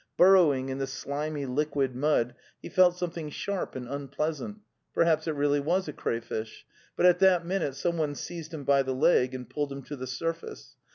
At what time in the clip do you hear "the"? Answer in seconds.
0.79-0.87, 8.81-8.95, 9.95-10.07